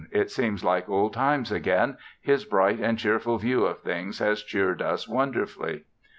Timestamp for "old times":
0.89-1.51